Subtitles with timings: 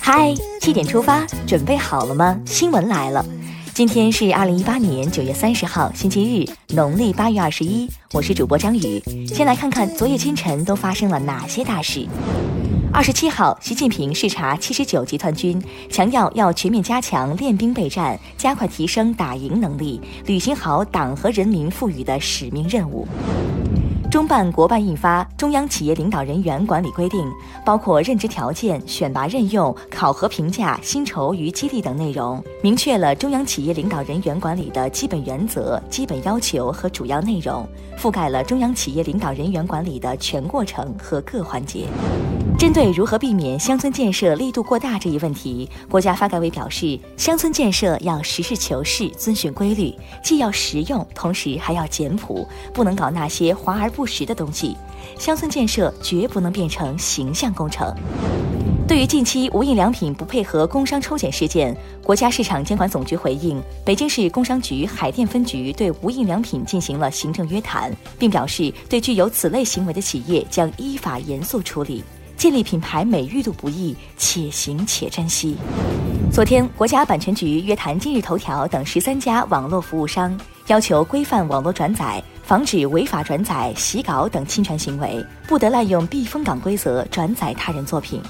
[0.00, 2.38] 嗨，七点出发，准备好了吗？
[2.46, 3.24] 新闻来了，
[3.74, 7.90] 今天是二零一八年九月三十号，星期日，农历八月二十一。
[8.12, 12.06] 我是主播张宇，先来看看昨夜今晨都发生了哪些大事。
[12.92, 15.60] 二十七号，习近平视察七十九集团军，
[15.90, 23.06] 强调要全面加强练兵备战，加快提升打赢能力，履行好党和人民赋予的使命任务。
[24.10, 27.20] 中办国办印发《中央企业领导人员管理规定》，
[27.62, 37.68] 包括任职条件、选拔任用、考核评价、薪酬与激励等内容，明确了中央企业领导人员管理的基本原则、基本要求和主要内容，
[37.98, 41.86] 覆盖了中央企业领导人员管理的全过程和各环节。
[42.58, 49.94] 针对如何避免乡村建设力度过大这一问题，国家发改委表示，乡村建设要实事求是、遵循规律，
[50.24, 52.44] 既要实用，同时还要简朴，
[52.74, 54.76] 不能搞那些华而不实的东西。
[55.16, 57.94] 乡村建设绝不能变成形象工程。
[58.88, 72.02] 对于近期无印良品不配合工商抽检事件，国家市场监管总局回应，北京市工商局海淀分局对无印良品进行了行政约谈，并表示对具有此类行为的企业将依法严肃处理。
[72.38, 75.56] 建立品牌美誉度不易，且行且珍惜。
[76.32, 88.22] 昨天，国家版权局约谈今日头条等十三家网络服务商，要求规范网络转载，防止违法转载、洗稿等侵权行为，不得滥用避风港规则转载他人作品，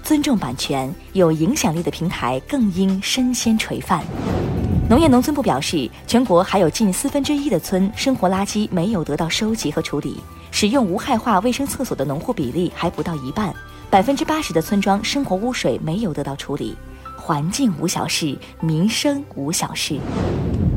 [0.00, 0.94] 尊重版权。
[1.14, 4.00] 有影响力的平台更应身先垂范。
[4.88, 10.20] 农业农村部表示，全国还有近四分之一的村生活垃圾没有得到收集和处理。
[10.52, 13.52] 使用无害化卫生厕所的农户比例还不到一半，
[13.90, 16.76] 百分之八十的村庄生活污水没有得到处理。
[17.16, 19.98] 环境无小事，民生无小事。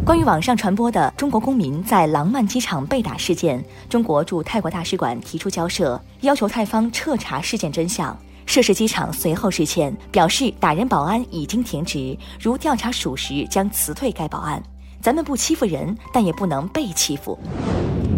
[0.04, 8.18] 关于网上传播的中国公民在廊曼机场被打事件，中国驻泰国大使馆提出交涉，要求泰方彻查事件真相。
[8.50, 14.60] 涉事机场随后致歉，表示打人保安已经停职，如调查属实将辞退该保安。
[15.00, 17.38] 咱们不欺负人，但也不能被欺负。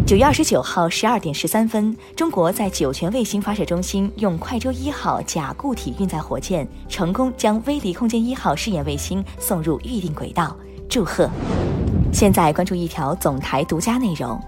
[0.06, 10.56] 九月二十九号十二点十三分，中国在酒泉卫星发射中心用快舟一号甲固体运载火箭，成功将微离空间一号试验卫星送入预定轨道，
[10.88, 11.28] 祝贺！
[12.10, 14.40] 现在关注一条总台独家内容：“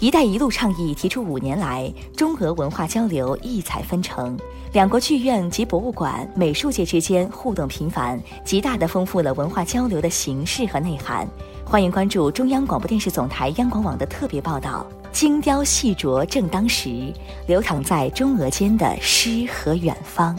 [0.00, 4.36] 一带一路”倡议提出五年来，中俄文化交流异彩纷呈，
[4.72, 11.26] 两国剧院及博物馆、美术界之间互动频繁，极大地丰富了文化交流的形式和内涵。
[11.64, 14.86] 欢迎关注中央广播电视总台央广网的特别报道。
[15.12, 17.12] 精雕细琢正当时，
[17.46, 20.36] 流淌在中俄间的诗和远方。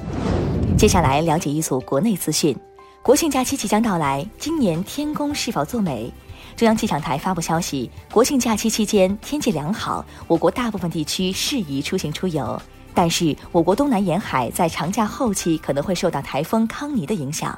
[0.77, 2.55] 接下来了解一组国内资讯。
[3.01, 6.11] 国庆假期即将到来，今年天公是否作美？
[6.55, 12.61] 中央气象台发布消息，国庆假期期间天气良好，我国大部分地区适宜出行出游。
[12.93, 17.57] 但是，我国东南沿海在长假后期可能会受到台风康尼的影响。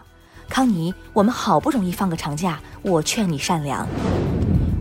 [0.50, 3.88] 康尼，我们好不容易放个长假，我劝你善良。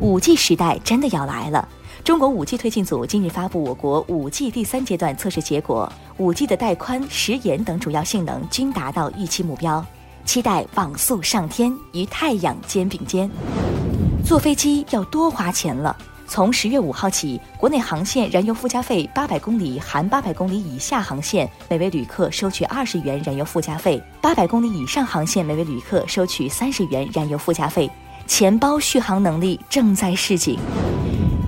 [0.01, 1.69] 五 G 时代真的要来了！
[2.03, 9.85] 中国五 G 推进组今日发布我国五 G 第三阶段测试结果，五 G 的带宽、时延等主要性能均达到预期目标，
[10.25, 13.31] 期待网速上天，与太阳肩并肩。
[14.27, 15.97] 坐飞机要多花钱了。
[16.27, 27.89] 从十月五号起，国内航线燃油附加费八百公里含八百公里以下航线，每位旅客收取二十元燃油附加费；八百公里以上航线，每位旅客收取三十元燃油附加费。
[28.27, 30.59] 钱包续航能力正在示警。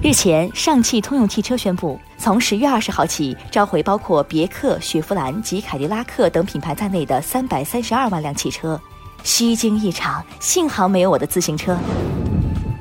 [0.00, 8.81] 日前，上汽通用汽车宣布，从十月二十号起，召回包括别克、雪佛兰及凯迪拉克等品牌在内的三百三十二万辆汽车。
[9.25, 11.77] 虚惊一场，幸好没有我的自行车。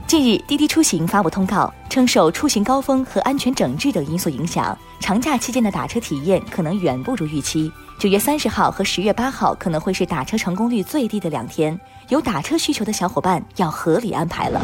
[0.07, 7.69] 近日，滴滴出行发布通告称，受出行高峰和安全整治等因素影响，长假期间的打车体验可能远不如预期。
[7.99, 14.61] 九月三十号和十月八号可能会是打车成功率最低的两天，有打车需求的小伙伴要合理安排了。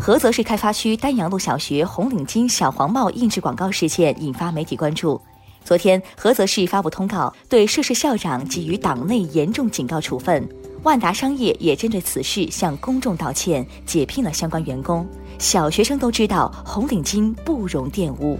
[0.00, 5.20] 菏泽市开发区丹阳路小学红领巾小黄帽印制广告事件引发媒体关注。
[5.64, 10.48] 昨天，菏泽市发布通告，对涉事校长给予党内严重警告处分。
[10.82, 15.06] 万达商业也针对此事向公众道歉，解聘了相关员工。
[15.38, 18.36] 小学生都知道红领巾不容玷污，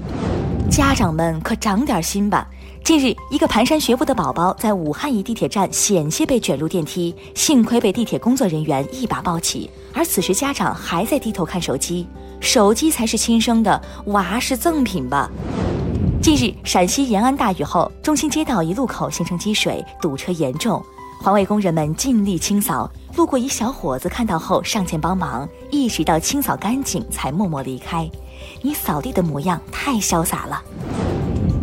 [0.68, 2.48] 家长们可长点心吧。
[2.82, 9.70] 近日，一个蹒跚学步的宝宝在武汉一地铁站险些被卷入电梯，幸亏被地铁工作人员一把抱起。
[9.94, 12.08] 而此时家长还在低头看手机，
[12.40, 15.30] 手机才是亲生的，娃是赠品吧。
[16.20, 20.84] 近日，陕西延安大雨后，中心街道一路口形成积水，堵车严重。
[21.22, 28.10] 环卫工人们尽力清扫，路过一小伙子看到后上前帮忙，一直到清扫干净才默默离开。
[28.60, 30.60] 你扫地的模样太潇洒了。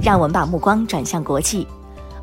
[0.01, 1.67] 让我们把目光转向国际。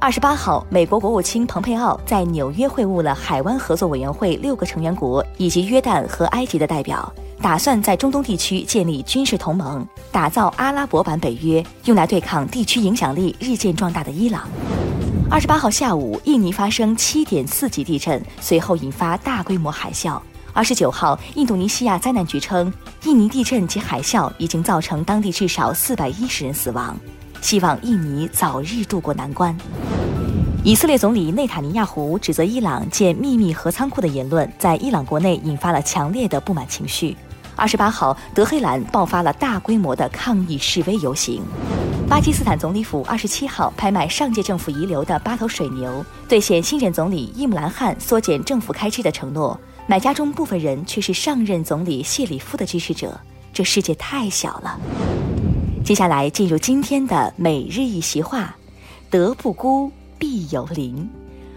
[0.00, 7.12] 二十八号，美国国务卿蓬佩奥在纽约会晤了海湾合作委员会六个成员国以及约旦和埃及的代表，
[7.42, 14.48] 打算在中东地区建立军事同盟，打造阿拉伯版北约，用来对抗地区影响力日渐壮大的伊朗。
[15.28, 20.20] 二十八号下午，印尼发生七点四级地震，随后引发大规模海啸。
[20.52, 22.73] 二十九号，印度尼西亚灾难局称，
[23.05, 26.96] 印尼地震及海啸已经造成当地至少四百一十人死亡。
[27.43, 29.55] 希望印尼早日渡过难关。
[30.62, 37.17] 以色列总理内塔尼亚胡指责伊朗建秘密核仓库的言论，在伊朗国内引发了强烈的不满情绪。
[37.56, 41.43] 二十八号，德黑兰爆发了大规模的抗议示威游行。
[42.06, 49.58] 巴基斯坦总理府二十七号拍卖上届政府遗留的八头水牛，兑现新任总理伊姆兰汗缩减政府开支的承诺。
[49.87, 53.19] 买家中部分人却是上任总理谢里夫的支持者。
[53.55, 54.79] 这世界太小了。
[55.82, 58.55] 接下来进入今天的每日一席话：
[59.08, 61.08] 德不孤，必有邻。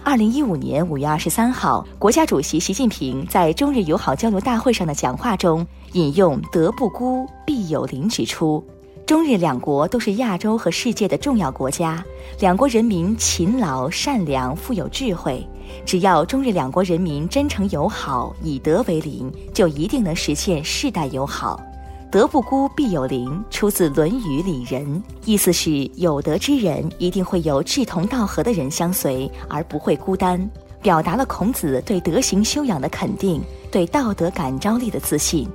[0.09, 8.65] 二零一五年五月二十三号，国家主席习近平在中日友好交流大会上的讲话中引用“德不孤，必有邻”，指出，
[9.05, 12.03] 中日两国都是亚洲和世界的重要国家，
[12.39, 15.47] 两国人民勤劳、善良、富有智慧。
[15.85, 21.61] 只要中日两国人民真诚友好，以德为邻，就一定能实现世代友好。
[22.11, 24.83] 德不孤，必有邻，出自《论语·里仁》，
[25.25, 30.49] 意思是有德之人一定会有志同道合的人相随，而不会孤单，
[30.81, 33.39] 表达了孔子对德行修养的肯定，
[33.69, 35.47] 对道德感召力的自信。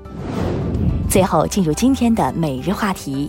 [1.11, 3.29] 最后进入今天的每日话题：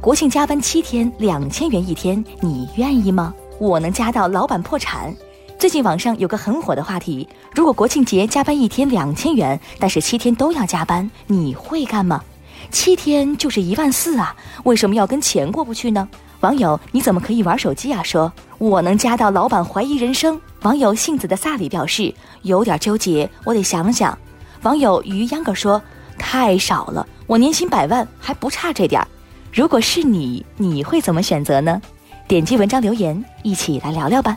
[0.00, 3.34] 国庆加班七天，两千元一天，你愿意吗？
[3.58, 5.14] 我能加到老板破产。
[5.58, 12.22] 最近网上有个很火的话题：如果国庆节加班一天两千元，但是七天都要加班，你会干吗？
[12.70, 16.08] 七天就是一万四啊，为什么要跟钱过不去呢？
[16.40, 18.02] 网友你怎么可以玩手机啊？
[18.02, 20.40] 说我能加到老板怀疑人生。
[20.62, 22.12] 网友杏子的萨里表示
[22.42, 24.16] 有点纠结，我得想想。
[24.62, 25.80] 网友于秧歌说
[26.18, 29.06] 太少了，我年薪百万还不差这点儿。
[29.52, 31.80] 如果是你，你会怎么选择呢？
[32.26, 34.36] 点击文章留言，一起来聊聊吧。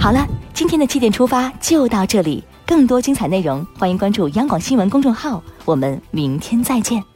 [0.00, 7.11] 好了，今天的七点出发就到这里，更多精彩内容欢迎关注央广新闻公众号，我们明天再见。